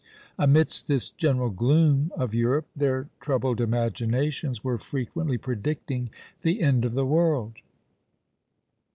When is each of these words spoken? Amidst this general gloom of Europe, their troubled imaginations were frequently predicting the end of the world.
Amidst 0.39 0.87
this 0.87 1.11
general 1.11 1.51
gloom 1.51 2.11
of 2.17 2.33
Europe, 2.33 2.65
their 2.75 3.07
troubled 3.19 3.61
imaginations 3.61 4.63
were 4.63 4.79
frequently 4.79 5.37
predicting 5.37 6.09
the 6.41 6.59
end 6.61 6.85
of 6.85 6.93
the 6.95 7.05
world. 7.05 7.57